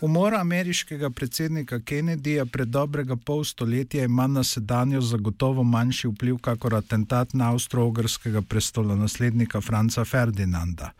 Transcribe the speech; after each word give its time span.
Umor 0.00 0.34
ameriškega 0.34 1.10
predsednika 1.10 1.80
Kennedyja 1.80 2.44
pred 2.46 2.68
dobrega 2.68 3.16
pol 3.16 3.44
stoletja 3.44 4.04
ima 4.04 4.26
na 4.26 4.44
sedanjo 4.44 5.00
zagotovo 5.00 5.62
manjši 5.64 6.08
vpliv, 6.08 6.36
kakor 6.38 6.74
atentat 6.74 7.32
na 7.34 7.48
avstro-ogrskega 7.50 8.42
prestola 8.42 8.94
naslednika 8.96 9.60
Franca 9.60 10.04
Ferdinanda. 10.04 10.92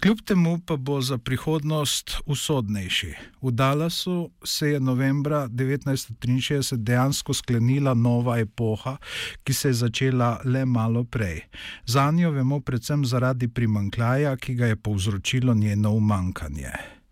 Kljub 0.00 0.20
temu 0.24 0.58
pa 0.66 0.76
bo 0.76 1.00
za 1.00 1.18
prihodnost 1.18 2.10
usodnejši. 2.26 3.14
V 3.42 3.50
Dallasu 3.50 4.30
se 4.44 4.68
je 4.68 4.80
novembra 4.80 5.48
1963 5.48 6.76
dejansko 6.76 7.34
sklenila 7.34 7.94
nova 7.94 8.38
epoha, 8.38 8.96
ki 9.44 9.52
se 9.54 9.68
je 9.68 9.74
začela 9.74 10.40
le 10.44 10.64
malo 10.64 11.04
prej. 11.04 11.40
Za 11.86 12.10
njo 12.10 12.30
vemo 12.30 12.60
predvsem 12.60 13.06
zaradi 13.06 13.48
primankljaja, 13.48 14.36
ki 14.36 14.54
ga 14.54 14.66
je 14.66 14.76
povzročilo 14.76 15.54
njeno 15.54 15.90
umankanje. 15.90 17.03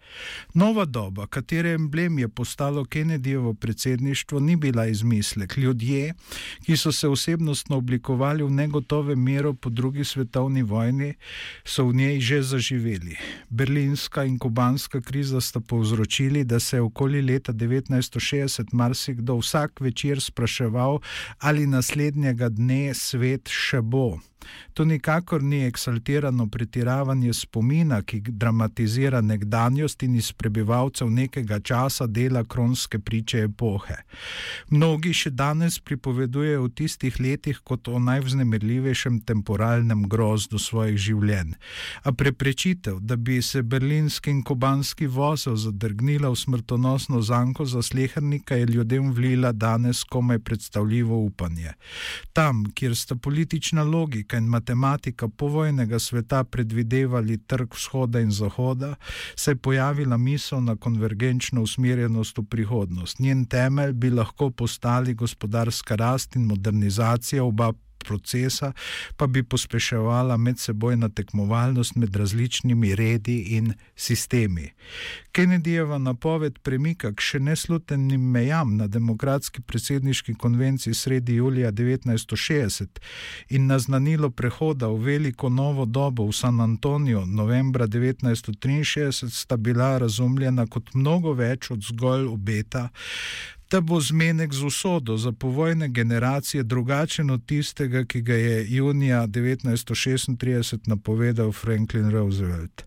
Nova 0.54 0.84
doba, 0.84 1.26
katere 1.26 1.70
emblem 1.72 2.18
je 2.18 2.28
postalo 2.28 2.84
Kennedyjevo 2.84 3.54
predsedništvo, 3.54 4.40
ni 4.40 4.56
bila 4.56 4.86
izmislek. 4.86 5.56
Ljudje, 5.56 6.14
ki 6.66 6.76
so 6.76 6.92
se 6.92 7.08
osebnostno 7.08 7.76
oblikovali 7.76 8.44
v 8.44 8.50
negotove 8.50 9.16
mero 9.16 9.54
po 9.54 9.70
drugi 9.70 10.04
svetovni 10.04 10.62
vojni, 10.62 11.14
so 11.64 11.84
v 11.84 11.94
njej 11.94 12.20
že 12.20 12.42
zaživeli. 12.42 13.16
Berlinska 13.48 14.24
in 14.24 14.38
kubanska 14.38 15.00
kriza 15.00 15.40
sta 15.40 15.60
povzročili, 15.60 16.44
da 16.44 16.60
se 16.60 16.76
je 16.76 16.80
okoli 16.80 17.22
leta 17.22 17.52
1960 17.52 18.74
marsikdo 18.74 19.36
vsak 19.36 19.80
večer 19.80 20.20
spraševal, 20.20 21.00
ali 21.38 21.66
naslednjega 21.66 22.48
dne 22.48 22.94
svet 22.94 23.48
še 23.48 23.80
bo. 23.80 24.18
To 24.74 24.84
nikakor 24.84 25.42
ni 25.42 25.64
eksaltirano 25.66 26.46
pretiravanje 26.46 27.32
spomina, 27.32 28.02
ki 28.02 28.20
dramatizira 28.20 29.20
nekdanjost 29.20 30.02
in 30.02 30.16
iz 30.16 30.32
prebivalcev 30.42 31.10
nekega 31.10 31.60
časa 31.60 32.06
dela 32.06 32.42
kronske 32.44 32.98
priče 32.98 33.44
epohe. 33.46 34.00
Mnogi 34.74 35.12
še 35.14 35.30
danes 35.30 35.78
pripovedujejo 35.78 36.64
o 36.64 36.68
tistih 36.68 37.20
letih 37.20 37.60
kot 37.64 37.88
o 37.88 38.00
najvznemirljivejšem 38.02 39.20
temporalnem 39.28 40.04
grozdu 40.10 40.58
svojih 40.58 40.98
življenj. 40.98 41.54
A 42.02 42.12
preprečitev, 42.12 42.98
da 43.00 43.16
bi 43.16 43.38
se 43.42 43.62
berlinski 43.62 44.32
in 44.32 44.42
kubanski 44.42 45.06
vozel 45.06 45.56
zadrgnila 45.56 46.32
v 46.32 46.40
smrtonosno 46.40 47.22
zanko 47.22 47.66
za 47.68 47.82
slehrnika, 47.82 48.58
je 48.58 48.66
ljudem 48.74 49.12
vlila 49.12 49.52
danes 49.52 50.02
komaj 50.04 50.42
predstavljivo 50.42 51.18
upanje. 51.28 51.76
Tam, 52.32 52.64
kjer 52.74 52.96
sta 52.96 53.16
politična 53.16 53.84
logika, 53.86 54.40
in 54.40 54.50
matematika 54.50 55.28
povojnega 55.28 55.98
sveta 55.98 56.42
predvidevali 56.44 57.38
trg 57.46 57.74
vzhoda 57.74 58.20
in 58.20 58.30
zahoda, 58.30 58.94
se 59.36 59.50
je 59.50 59.56
pojavila 59.56 60.16
misel 60.16 60.31
na 60.60 60.76
konvergenčno 60.76 61.62
usmerjenost 61.62 62.38
v 62.38 62.44
prihodnost. 62.44 63.18
Njen 63.18 63.44
temelj 63.44 63.92
bi 63.92 64.10
lahko 64.10 64.50
postali 64.50 65.14
gospodarska 65.14 65.96
rast 65.96 66.36
in 66.36 66.44
modernizacija 66.44 67.44
oba 67.44 67.72
procesa 68.12 68.72
pa 69.16 69.26
bi 69.26 69.42
pospeševala 69.42 70.36
medsebojna 70.36 71.08
tekmovalnost 71.08 71.96
med 71.96 72.16
različnimi 72.16 72.94
redi 72.94 73.38
in 73.56 73.72
sistemi. 73.96 74.70
Kennedyjeva 75.32 75.98
napoved 75.98 76.58
premika 76.62 77.12
k 77.16 77.24
še 77.24 77.38
neslutenim 77.40 78.20
mejam 78.34 78.76
na 78.76 78.86
demokratski 78.86 79.62
predsedniški 79.62 80.34
konvenciji 80.34 80.94
sredi 80.94 81.38
julija 81.40 81.72
1960 81.72 83.00
in 83.48 83.66
naznanilo 83.66 84.30
prehoda 84.30 84.90
v 84.92 85.00
veliko 85.06 85.48
novo 85.48 85.86
dobo 85.86 86.26
v 86.28 86.36
San 86.36 86.60
Antonijo 86.60 87.24
novembra 87.26 87.86
1963 87.86 89.30
sta 89.30 89.56
bila 89.56 89.98
razumljena 89.98 90.66
kot 90.66 90.94
mnogo 90.94 91.32
več 91.32 91.70
od 91.70 91.80
zgolj 91.80 92.28
obeta 92.28 92.88
da 93.72 93.80
bo 93.80 94.00
zmenek 94.00 94.52
z 94.52 94.64
usodo 94.64 95.16
za 95.16 95.32
povojne 95.32 95.88
generacije 95.88 96.62
drugačen 96.62 97.30
od 97.30 97.46
tistega, 97.46 98.04
ki 98.04 98.20
ga 98.22 98.34
je 98.34 98.66
junija 98.68 99.26
1936 99.26 100.78
napovedal 100.86 101.52
Franklin 101.52 102.10
Roosevelt. 102.10 102.82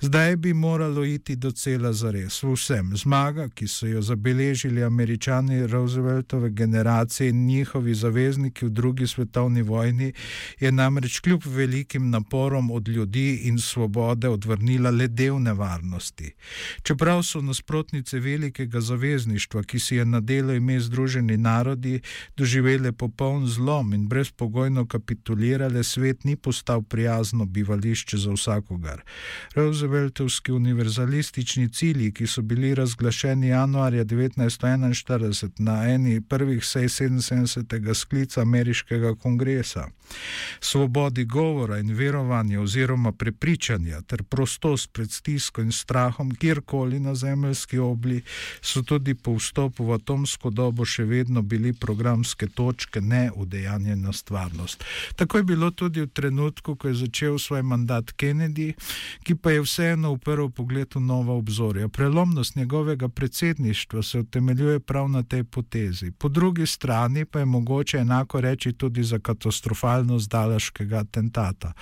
Zdaj 0.00 0.36
bi 0.36 0.54
moralo 0.54 1.04
iti 1.04 1.36
do 1.36 1.50
cela 1.52 1.92
zares. 1.92 2.42
Vsem 2.42 2.96
zmaga, 2.96 3.48
ki 3.48 3.68
so 3.68 3.86
jo 3.86 4.02
zabeležili 4.02 4.84
američani 4.84 5.66
Rooseveltove 5.66 6.50
generacije 6.50 7.28
in 7.28 7.46
njihovi 7.46 7.94
zavezniki 7.94 8.66
v 8.66 8.70
drugi 8.70 9.06
svetovni 9.06 9.62
vojni, 9.62 10.12
je 10.60 10.72
namreč 10.72 11.20
kljub 11.20 11.42
velikim 11.46 12.10
naporom 12.10 12.70
od 12.70 12.88
ljudi 12.88 13.40
in 13.44 13.58
svobode 13.58 14.28
odvrnila 14.28 14.90
le 14.90 15.08
del 15.08 15.42
nevarnosti. 15.42 16.32
Čeprav 16.82 17.22
so 17.22 17.40
nasprotnice 17.40 18.18
velikega 18.18 18.80
zavezništva, 18.80 19.62
ki 19.62 19.78
si 19.78 19.96
je 19.96 20.04
na 20.04 20.21
delo 20.24 20.54
ime 20.54 20.80
Združeni 20.80 21.36
narodi, 21.36 22.00
doživele 22.36 22.92
popoln 22.92 23.46
zlom 23.46 23.94
in 23.94 24.08
brezpogojno 24.08 24.86
kapitulirale, 24.86 25.84
svet 25.84 26.24
ni 26.24 26.36
postal 26.36 26.82
prijazno 26.82 27.44
bivališče 27.44 28.16
za 28.16 28.32
vsakogar. 28.32 29.02
Rooseveltovski 29.54 30.52
univerzalistični 30.52 31.68
cilji, 31.68 32.12
ki 32.12 32.26
so 32.26 32.42
bili 32.42 32.74
razglašeni 32.74 33.48
januarja 33.48 34.04
1941 34.04 35.50
na 35.58 35.94
eni 35.94 36.20
prvih 36.20 36.64
sej 36.64 36.88
77. 36.88 37.94
sklica 37.94 38.42
ameriškega 38.42 39.14
kongresa, 39.14 39.88
svobodi 40.60 41.24
govora 41.24 41.78
in 41.78 41.94
verovanja 41.94 42.60
oziroma 42.60 43.12
prepričanja 43.12 44.00
ter 44.00 44.22
prostost 44.22 44.92
pred 44.92 45.10
stisko 45.10 45.60
in 45.60 45.72
strahom 45.72 46.34
kjerkoli 46.34 47.00
na 47.00 47.14
zemeljski 47.14 47.78
obli, 47.78 48.22
so 48.60 48.82
tudi 48.82 49.14
po 49.14 49.34
vstopu 49.34 49.84
v 49.84 49.98
to 49.98 50.11
atomsko 50.12 50.50
dobo 50.50 50.84
še 50.84 51.06
vedno 51.08 51.40
bili 51.42 51.72
programske 51.72 52.46
točke, 52.46 53.00
ne 53.00 53.30
udejanjena 53.36 54.12
stvarnost. 54.12 54.84
Tako 55.16 55.38
je 55.38 55.44
bilo 55.44 55.70
tudi 55.70 56.02
v 56.04 56.10
trenutku, 56.12 56.76
ko 56.76 56.88
je 56.88 56.94
začel 56.94 57.38
svoj 57.38 57.62
mandat 57.62 58.12
Kennedy, 58.12 58.74
ki 59.24 59.34
pa 59.40 59.54
je 59.56 59.62
vseeno 59.64 60.12
uprl 60.12 60.50
pogled 60.52 60.92
v 60.94 61.00
nova 61.00 61.32
obzorja. 61.32 61.88
Prelomnost 61.88 62.56
njegovega 62.56 63.08
predsedništva 63.08 64.02
se 64.02 64.18
utemeljuje 64.18 64.80
prav 64.80 65.08
na 65.08 65.22
tej 65.22 65.44
potezi. 65.44 66.10
Po 66.10 66.28
drugi 66.28 66.66
strani 66.66 67.24
pa 67.24 67.38
je 67.38 67.48
mogoče 67.48 67.98
enako 67.98 68.40
reči 68.40 68.72
tudi 68.72 69.02
za 69.02 69.18
katastrofalnost 69.18 70.30
dalaškega 70.30 70.98
atentata. 70.98 71.72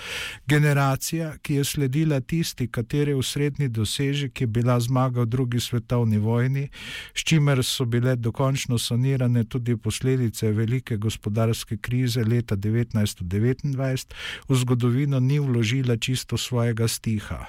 Generacija, 0.47 1.35
ki 1.43 1.55
je 1.55 1.65
sledila 1.65 2.21
tisti, 2.21 2.69
kateri 2.69 3.15
usrednji 3.15 3.69
dosežek 3.69 4.41
je 4.41 4.47
bila 4.47 4.81
zmaga 4.81 5.23
v 5.23 5.27
drugi 5.27 5.61
svetovni 5.61 6.19
vojni, 6.19 6.69
s 7.15 7.27
čimer 7.27 7.65
so 7.65 7.85
bile 7.85 8.20
dokončno 8.21 8.79
sanirane 8.79 9.45
tudi 9.45 9.77
posledice 9.77 10.53
velike 10.53 10.97
gospodarske 10.97 11.77
krize 11.77 12.25
leta 12.25 12.57
1929, 12.57 14.15
v 14.49 14.57
zgodovino 14.57 15.21
ni 15.21 15.41
vložila 15.41 15.97
čisto 15.97 16.37
svojega 16.37 16.89
stiha. 16.89 17.47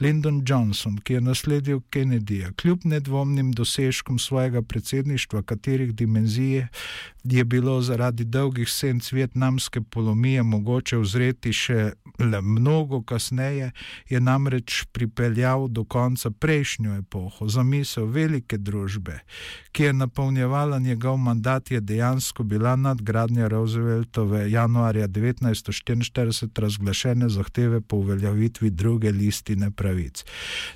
Lyndon 0.00 0.42
Johnson, 0.48 0.98
ki 0.98 1.12
je 1.12 1.20
nasledil 1.20 1.80
Kennedyja, 1.90 2.52
kljub 2.52 2.84
nedvomnim 2.84 3.52
dosežkom 3.52 4.18
svojega 4.18 4.62
predsedništva, 4.62 5.42
katerih 5.42 5.94
dimenzije 5.94 6.68
je 7.24 7.44
bilo 7.44 7.80
zaradi 7.82 8.24
dolgih 8.24 8.68
senc 8.68 9.12
vietnamske 9.12 9.80
polomije 9.80 10.42
mogoče 10.42 10.96
vzreti 10.98 11.52
še 11.52 11.92
le 12.18 12.40
mnogo 12.42 13.02
kasneje, 13.02 13.70
je 14.08 14.20
namreč 14.20 14.84
pripeljal 14.92 15.68
do 15.68 15.84
konca 15.84 16.30
prejšnjo 16.30 16.96
epoho, 16.98 17.48
zamisel 17.48 18.06
velike 18.06 18.58
družbe, 18.58 19.20
ki 19.72 19.82
je 19.82 19.92
napolnjevala 20.02 20.78
njegov 20.78 21.16
mandat, 21.16 21.70
je 21.70 21.80
dejansko 21.80 22.42
bila 22.42 22.76
nadgradnja 22.76 23.48
Rooseveltove 23.48 24.50
januarja 24.50 25.08
1944 25.08 26.60
razglašene 26.60 27.28
zahteve 27.28 27.80
po 27.80 27.96
uveljavitvi 27.96 28.70
druge 28.70 29.12
listine 29.12 29.70
pravic. 29.70 30.24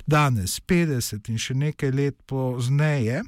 Danes, 0.05 0.61
50 0.61 1.29
in 1.29 1.37
še 1.37 1.53
nekaj 1.53 1.91
let 1.91 2.15
pozneje, 2.25 3.23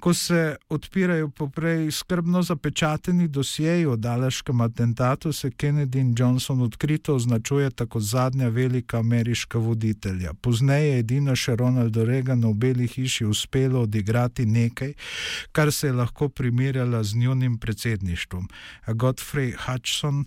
ko 0.00 0.14
se 0.14 0.56
odpirajo 0.68 1.28
poprej 1.28 1.90
skrbno 1.90 2.42
zapečateni 2.42 3.28
dosjeji 3.28 3.86
o 3.86 3.96
dalaškem 3.96 4.60
atentatu, 4.60 5.32
se 5.32 5.50
Kennedy 5.50 6.00
in 6.00 6.14
Johnson 6.18 6.62
odkrito 6.62 7.14
označujeta 7.14 7.86
kot 7.86 8.02
zadnja 8.02 8.48
velika 8.48 8.98
ameriška 8.98 9.58
voditelja. 9.58 10.32
Pozneje 10.40 10.92
je 10.92 10.98
edino 10.98 11.36
še 11.36 11.56
Ronaldo 11.56 12.04
Reagan 12.04 12.44
v 12.44 12.54
Beli 12.54 12.86
hiši 12.88 13.24
uspelo 13.24 13.82
odigrati 13.82 14.46
nekaj, 14.46 14.94
kar 15.52 15.72
se 15.72 15.86
je 15.86 15.92
lahko 15.92 16.28
primerjala 16.28 17.02
z 17.02 17.14
njunim 17.14 17.58
predsedništvom. 17.58 18.48
Godfrey 18.86 19.54
Hudson, 19.66 20.24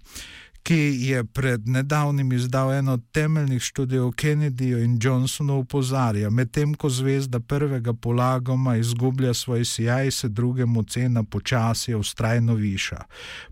ki 0.69 0.97
je 1.01 1.23
pred 1.23 1.67
nedavnim 1.67 2.33
izdal 2.33 2.73
eno 2.73 2.93
od 2.93 3.11
temeljnih 3.11 3.61
študijev 3.61 4.05
o 4.05 4.11
Kennedyju 4.11 4.83
in 4.83 4.99
Johnsonu, 5.01 5.55
upozarja, 5.57 6.29
medtem 6.29 6.73
ko 6.73 6.89
zvezda 6.89 7.39
prvega 7.39 7.93
polagoma 7.93 8.75
izgublja 8.77 9.33
svoj 9.33 9.65
sijaj, 9.65 10.11
se 10.11 10.27
drugemu 10.27 10.83
cena 10.83 11.23
počasi 11.23 11.95
ustrajno 11.95 12.53
viša. 12.53 13.03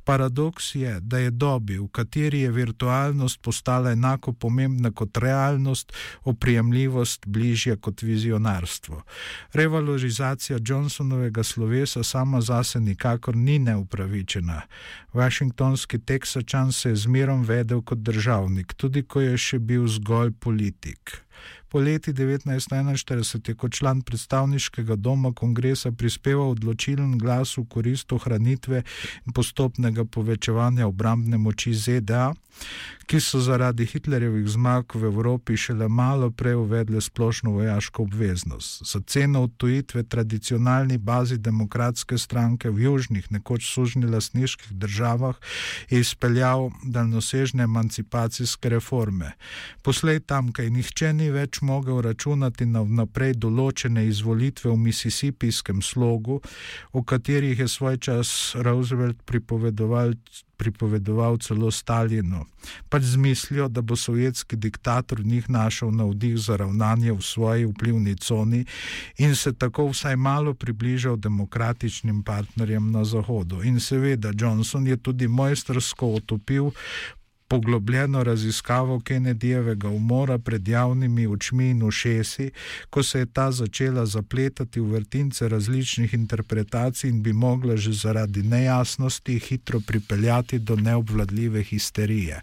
Paradoks 0.04 0.76
je, 0.76 1.00
da 1.00 1.18
je 1.18 1.32
dobi, 1.32 1.78
v 1.78 1.88
kateri 1.88 2.40
je 2.40 2.52
virtualnost 2.52 3.42
postala 3.42 3.92
enako 3.92 4.34
pomembna 4.34 4.92
kot 4.92 5.18
realnost, 5.18 5.94
oprijemljivost 6.24 7.26
bližje 7.26 7.78
kot 7.78 8.02
vizionarstvo. 8.02 9.02
Revalorizacija 9.54 10.60
Johnsonovega 10.68 11.44
slovesa 11.44 12.04
sama 12.04 12.42
zase 12.42 12.80
nikakor 12.80 13.36
ni 13.36 13.60
neupravičena. 13.60 14.62
Washingtonski 15.14 16.00
teksačan 16.00 16.72
se 16.72 16.90
je 16.90 17.07
zmerom 17.08 17.46
vedel 17.48 17.82
kot 17.82 18.04
državnik, 18.04 18.76
tudi 18.78 19.06
ko 19.08 19.24
je 19.24 19.38
še 19.40 19.60
bil 19.64 19.88
zgolj 19.88 20.36
politik. 20.44 21.22
Po 21.70 21.80
leti 21.80 22.14
1941 22.14 23.50
je 23.50 23.56
kot 23.56 23.72
član 23.72 24.02
predstavniškega 24.02 24.96
doma 24.96 25.34
kongresa 25.34 25.92
prispeval 25.92 26.50
odločilen 26.50 27.18
glas 27.18 27.58
v 27.58 27.66
korist 27.70 28.14
ohranitve 28.14 28.84
in 29.26 29.34
postopnega 29.34 30.06
povečevanja 30.06 30.88
obrambne 30.88 31.38
moči 31.38 31.74
ZDA, 31.74 32.32
ki 33.08 33.20
so 33.24 33.40
zaradi 33.40 33.86
Hitlerjevih 33.86 34.48
zmag 34.48 34.96
v 34.96 35.08
Evropi 35.08 35.58
šele 35.58 35.88
malo 35.88 36.32
prej 36.32 36.56
uvedle 36.56 37.02
splošno 37.02 37.52
vojaško 37.52 38.04
obveznost. 38.04 38.84
Za 38.92 39.00
ceno 39.08 39.44
odtujitve 39.44 40.04
tradicionalni 40.04 40.98
bazi 40.98 41.38
demokratske 41.38 42.18
stranke 42.18 42.70
v 42.70 42.82
južnih, 42.82 43.32
nekoč 43.32 43.70
sužni 43.74 44.06
lasniških 44.06 44.72
državah 44.72 45.36
je 45.90 46.00
izpeljal 46.00 46.70
daljnosežne 46.84 47.64
emancipacijske 47.64 48.70
reforme. 48.70 49.32
Poslej 49.82 50.20
tam, 50.20 50.52
kaj 50.52 50.70
nihče 50.70 51.14
ni 51.14 51.30
več 51.32 51.57
mogel 51.62 52.02
računati 52.02 52.66
na 52.66 52.82
vnaprej 52.82 53.34
določene 53.34 54.06
izvolitve 54.08 54.72
v 54.72 54.78
misisipijskem 54.78 55.82
slogu, 55.82 56.42
o 56.92 57.04
katerih 57.04 57.60
je 57.60 57.68
svoj 57.68 57.98
čas 57.98 58.56
Roosevelt 58.56 59.22
pripovedoval, 59.26 60.14
pripovedoval 60.58 61.38
celo 61.38 61.72
Stalinu. 61.72 62.46
Pač 62.90 63.04
z 63.04 63.18
mislijo, 63.18 63.68
da 63.68 63.82
bo 63.82 63.96
sovjetski 63.96 64.56
diktator 64.56 65.22
v 65.22 65.28
njih 65.34 65.50
našel 65.50 65.92
navdih 65.92 66.38
za 66.38 66.58
ravnanje 66.58 67.12
v 67.12 67.22
svoji 67.22 67.66
vplivni 67.66 68.16
coni 68.16 68.66
in 69.18 69.36
se 69.36 69.54
tako 69.54 69.90
vsaj 69.92 70.16
malo 70.16 70.54
približal 70.54 71.18
demokratičnim 71.18 72.24
partnerjem 72.24 72.92
na 72.92 73.06
Zahodu. 73.06 73.64
In 73.64 73.80
seveda, 73.80 74.32
Johnson 74.36 74.88
je 74.88 74.98
tudi 74.98 75.28
mojstrsko 75.28 76.14
otopil 76.22 76.72
poglobljeno 77.48 78.24
raziskavo 78.24 79.00
Kennedyjevega 79.00 79.88
umora 79.88 80.38
pred 80.38 80.68
javnimi 80.68 81.28
očmi 81.28 81.70
in 81.70 81.84
ušesi, 81.84 82.52
ko 82.90 83.04
se 83.04 83.20
je 83.20 83.26
ta 83.26 83.52
začela 83.52 84.06
zapletati 84.06 84.80
v 84.80 84.92
vrtince 84.92 85.48
različnih 85.50 86.14
interpretacij 86.14 87.10
in 87.10 87.24
bi 87.24 87.34
mogla 87.34 87.76
že 87.78 87.94
zaradi 87.94 88.44
nejasnosti 88.44 89.40
hitro 89.40 89.80
pripeljati 89.80 90.60
do 90.60 90.76
neobvladljive 90.76 91.64
histerije. 91.64 92.42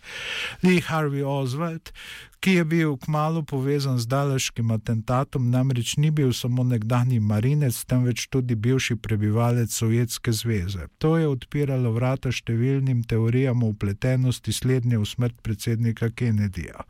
Lee 0.63 0.81
Harvey 0.81 1.25
Oswald, 1.25 1.91
ki 2.45 2.51
je 2.51 2.65
bil 2.65 2.97
kmalo 3.01 3.43
povezan 3.43 3.99
z 3.99 4.05
daležkim 4.07 4.71
atentatom, 4.71 5.49
namreč 5.51 5.97
ni 5.97 6.11
bil 6.11 6.33
samo 6.37 6.61
nekdani 6.65 7.17
marinec, 7.21 7.79
temveč 7.89 8.27
tudi 8.29 8.55
bivši 8.55 8.97
prebivalec 8.97 9.73
Sovjetske 9.73 10.33
zveze. 10.33 10.91
To 10.99 11.17
je 11.17 11.29
odpiralo 11.29 11.95
vrata 11.97 12.29
številnim 12.29 13.01
teorijam 13.09 13.65
o 13.65 13.71
upletenosti 13.73 14.53
slednje 14.53 14.94
v 14.99 15.07
smrt 15.07 15.41
predsednika 15.43 16.11
Kennedyja. 16.11 16.85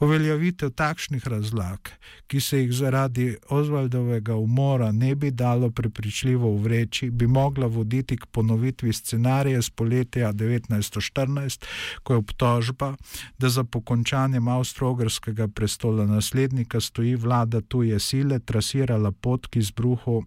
Uveljavitev 0.00 0.70
takšnih 0.70 1.26
razlag, 1.26 1.90
ki 2.26 2.40
se 2.40 2.60
jih 2.60 2.72
zaradi 2.72 3.36
Oswaldovega 3.48 4.36
umora 4.36 4.92
ne 4.92 5.14
bi 5.14 5.30
dalo 5.30 5.70
prepričljivo 5.70 6.48
uvreči, 6.48 7.10
bi 7.10 7.26
mogla 7.26 7.66
voditi 7.66 8.16
k 8.16 8.26
ponovitvi 8.26 8.92
scenarija 8.92 9.62
z 9.62 9.70
poletja 9.70 10.32
1914, 10.32 11.64
ko 12.02 12.12
je 12.12 12.16
obtožba, 12.16 12.94
da 13.38 13.48
za 13.48 13.64
pokončanjem 13.64 14.48
avstrogrskega 14.48 15.48
prestola 15.48 16.06
naslednika 16.06 16.80
stoji 16.80 17.16
vlada 17.16 17.60
tuje 17.60 18.00
sile, 18.00 18.38
trasirala 18.38 19.12
pot 19.12 19.46
k 19.46 19.56
izbruhu 19.56 20.24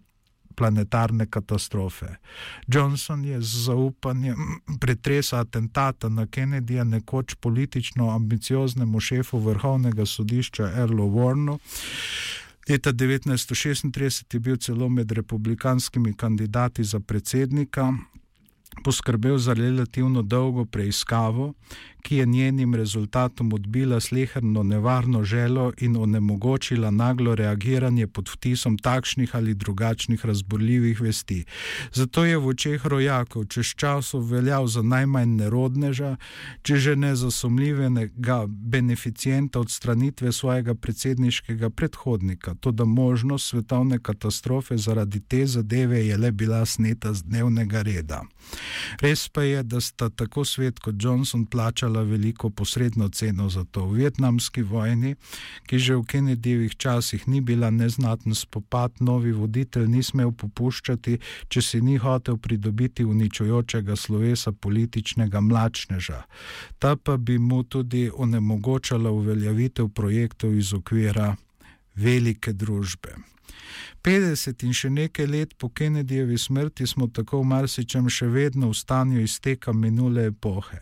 planetarne 0.60 1.24
katastrofe. 1.26 2.06
Johnson 2.68 3.24
je 3.24 3.40
z 3.40 3.64
zaupanjem 3.64 4.60
pretresa 4.80 5.40
atentata 5.40 6.08
na 6.08 6.26
Kennedyja 6.26 6.84
nekoč 6.84 7.34
politično 7.40 8.10
ambicioznemu 8.10 9.00
šefu 9.00 9.38
vrhovnega 9.38 10.06
sodišča 10.06 10.68
Erlo 10.82 11.04
Warnu. 11.04 11.58
Leta 12.68 12.92
1936 12.92 14.34
je 14.34 14.40
bil 14.40 14.56
celo 14.56 14.88
med 14.88 15.12
republikanskimi 15.12 16.12
kandidati 16.14 16.84
za 16.84 17.00
predsednika, 17.00 17.92
poskrbel 18.84 19.38
za 19.38 19.52
relativno 19.52 20.22
dolgo 20.22 20.64
preiskavo, 20.64 21.54
ki 22.02 22.16
je 22.16 22.26
njenim 22.26 22.74
rezultatom 22.74 23.52
odbila 23.52 24.00
sleherno 24.00 24.62
nevarno 24.62 25.24
želo 25.24 25.72
in 25.78 25.96
onemogočila 25.96 26.90
naglo 26.90 27.34
reagiranje 27.34 28.06
pod 28.06 28.28
vtisom 28.28 28.78
takšnih 28.78 29.36
ali 29.36 29.54
drugačnih 29.54 30.26
razborljivih 30.26 31.00
vesti. 31.00 31.44
Zato 31.92 32.24
je 32.24 32.38
v 32.38 32.46
očeh 32.46 32.86
rojakov 32.86 33.44
čez 33.44 33.66
časov 33.66 34.30
veljal 34.30 34.66
za 34.66 34.82
najmanj 34.82 35.36
nerodneža, 35.36 36.16
če 36.62 36.76
že 36.76 36.96
ne 36.96 37.16
za 37.16 37.30
sumljivega 37.30 38.44
beneficijenta 38.48 39.60
odstranitve 39.60 40.32
svojega 40.32 40.74
predsedniškega 40.74 41.70
predhodnika. 41.70 42.54
To, 42.54 42.70
da 42.72 42.84
možnost 42.84 43.48
svetovne 43.48 43.98
katastrofe 43.98 44.76
zaradi 44.76 45.20
te 45.20 45.46
zadeve 45.46 46.06
je 46.06 46.16
le 46.16 46.32
bila 46.32 46.66
sneta 46.66 47.14
z 47.14 47.22
dnevnega 47.22 47.82
reda. 47.82 48.24
Res 49.00 49.28
pa 49.28 49.42
je, 49.42 49.62
da 49.62 49.80
sta 49.80 50.08
tako 50.08 50.44
svet 50.44 50.80
kot 50.80 50.94
Johnson 50.98 51.46
plačala 51.46 52.02
veliko 52.02 52.50
posredno 52.50 53.08
ceno 53.08 53.48
za 53.48 53.64
to. 53.64 53.86
V 53.86 54.02
vietnamski 54.02 54.62
vojni, 54.62 55.14
ki 55.66 55.78
že 55.78 55.96
v 55.96 56.06
Kennedyjevih 56.06 56.76
časih 56.76 57.28
ni 57.28 57.40
bila 57.40 57.70
neznaten 57.70 58.34
spopad, 58.34 59.00
novi 59.00 59.32
voditelj 59.32 59.88
ni 59.88 60.02
smel 60.02 60.32
popuščati, 60.32 61.18
če 61.48 61.62
si 61.62 61.80
ni 61.80 61.96
hotel 61.96 62.36
pridobiti 62.36 63.04
uničujočega 63.04 63.96
slovesa 63.96 64.52
političnega 64.52 65.40
mlačneža. 65.40 66.24
Ta 66.78 66.96
pa 66.96 67.16
bi 67.16 67.38
mu 67.38 67.62
tudi 67.62 68.10
onemogočala 68.14 69.10
uveljavitev 69.10 69.88
projektov 69.88 70.54
iz 70.54 70.72
okvira 70.72 71.36
velike 71.94 72.52
družbe. 72.52 73.16
50 74.02 74.64
in 74.66 74.72
še 74.72 74.90
nekaj 74.90 75.26
let 75.26 75.56
po 75.58 75.68
Kennedyjevi 75.68 76.38
smrti 76.38 76.86
smo 76.86 77.08
tako 77.08 77.42
v 77.42 77.50
marsičem 77.54 78.08
še 78.08 78.26
vedno 78.26 78.70
v 78.70 78.78
stanju 78.78 79.20
izteka 79.20 79.72
minule 79.72 80.30
epohe. 80.30 80.80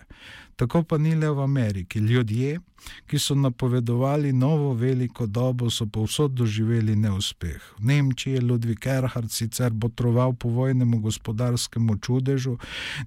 Tako 0.58 0.82
pa 0.82 0.98
ni 0.98 1.14
le 1.14 1.28
v 1.30 1.42
Ameriki. 1.42 1.98
Ljudje, 1.98 2.60
ki 3.06 3.18
so 3.18 3.34
napovedovali 3.34 4.32
novo 4.32 4.72
veliko 4.74 5.26
dobo, 5.26 5.70
so 5.70 5.86
povsod 5.86 6.32
doživeli 6.34 6.96
neuspeh. 6.96 7.62
V 7.78 7.84
Nemčiji 7.86 8.34
je 8.34 8.40
Ludvik 8.40 8.86
Erhard 8.86 9.30
sicer 9.30 9.70
botroval 9.70 10.32
po 10.32 10.48
vojnemu 10.48 10.98
gospodarskemu 10.98 11.96
čudežu, 11.96 12.56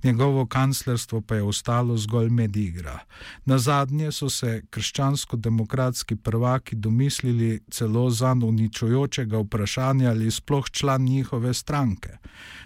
njegovo 0.04 0.46
kanclerstvo 0.46 1.22
pa 1.22 1.36
je 1.36 1.44
ostalo 1.44 1.98
zgolj 1.98 2.30
med 2.30 2.56
igra. 2.56 3.00
Na 3.46 3.58
zadnje 3.60 4.12
so 4.12 4.30
se 4.30 4.62
krščansko-demokratski 4.70 6.16
prvaki 6.16 6.76
domislili 6.76 7.60
celo 7.72 8.10
za 8.10 8.32
uničujočega 8.32 9.38
vprašanja 9.38 10.10
ali 10.10 10.32
sploh 10.32 10.70
član 10.72 11.02
njihove 11.02 11.54
stranke, 11.54 12.18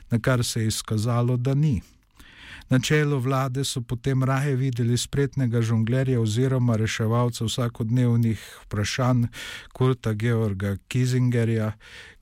na 0.09 0.19
kar 0.19 0.43
se 0.43 0.61
je 0.61 0.67
izkazalo, 0.67 1.37
da 1.37 1.53
ni. 1.53 1.81
Na 2.69 2.79
čelu 2.79 3.19
vlade 3.19 3.63
so 3.63 3.81
potem 3.81 4.23
raje 4.23 4.55
videli 4.55 4.97
spretnega 4.97 5.61
žonglerja 5.61 6.21
oziroma 6.21 6.75
reševalca 6.75 7.45
vsakodnevnih 7.45 8.41
vprašanj 8.65 9.27
Kurta 9.73 10.13
Georga 10.13 10.77
Kizingerja, 10.87 11.71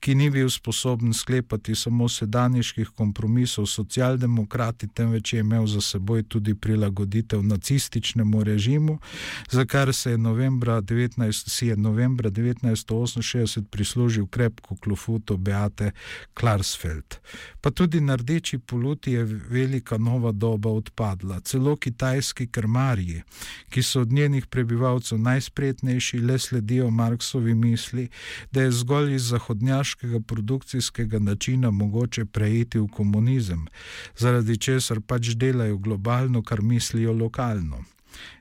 ki 0.03 0.15
ni 0.15 0.29
bil 0.29 0.49
sposoben 0.49 1.13
sklepati 1.13 1.75
samo 1.75 2.09
sedajniških 2.09 2.89
kompromisov 2.95 3.65
socialdemokrati, 3.71 4.87
temveč 4.87 5.33
je 5.33 5.39
imel 5.39 5.67
za 5.67 5.81
seboj 5.81 6.23
tudi 6.23 6.55
prilagoditev 6.55 7.43
nacističnemu 7.43 8.43
režimu, 8.43 8.97
za 9.51 9.65
kar 9.65 9.93
se 9.93 10.11
je 10.11 10.17
novembra 10.17 10.81
19, 10.81 11.49
si 11.49 11.67
je 11.67 11.77
novembra 11.77 12.29
1968 12.29 13.63
prislužil 13.71 14.27
krepko 14.27 14.75
klofuto 14.75 15.37
Beate 15.37 15.91
Klarsfeld. 16.33 17.15
Pa 17.61 17.71
tudi 17.71 18.01
na 18.01 18.15
rdeči 18.15 18.59
poluti 18.59 19.11
je 19.11 19.23
velika 19.23 19.97
nova 19.97 20.31
doba 20.31 20.69
odpadla. 20.69 21.39
Celo 21.39 21.75
kitajski 21.75 22.47
krmarji, 22.47 23.21
ki 23.69 23.83
so 23.83 24.01
od 24.01 24.11
njenih 24.11 24.47
prebivalcev 24.47 25.19
najspretnejši, 25.19 26.19
le 26.19 26.39
sledijo 26.39 26.89
Marksovi 26.89 27.53
misli, 27.55 28.09
da 28.51 28.61
je 28.61 28.71
zgolj 28.71 29.15
iz 29.15 29.23
zahodnjaškega 29.23 29.92
vojaškega 29.93 30.19
produkcijskega 30.27 31.19
načina 31.19 31.71
mogoče 31.71 32.25
preiti 32.25 32.79
v 32.79 32.87
komunizem, 32.87 33.67
zaradi 34.17 34.57
česar 34.57 35.01
pač 35.01 35.35
delajo 35.35 35.77
globalno, 35.77 36.41
kar 36.41 36.61
mislijo 36.61 37.13
lokalno. 37.13 37.83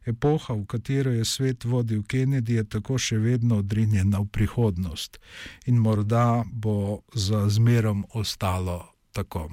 Epoha, 0.06 0.54
v 0.54 0.66
katero 0.66 1.10
je 1.10 1.24
svet 1.24 1.64
vodil 1.64 2.02
Kennedy, 2.02 2.56
je 2.56 2.64
tako 2.64 2.98
še 2.98 3.18
vedno 3.18 3.58
odrinjena 3.58 4.20
v 4.20 4.26
prihodnost 4.26 5.18
in 5.66 5.76
morda 5.76 6.44
bo 6.52 7.02
za 7.14 7.48
zmerom 7.48 8.04
ostalo 8.14 8.92
tako. 9.12 9.50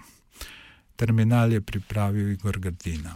Terminal 0.95 1.53
je 1.53 1.61
pripravil 1.61 2.31
Igor 2.31 2.59
Gardina. 2.59 3.15